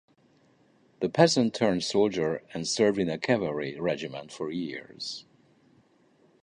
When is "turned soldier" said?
1.53-2.41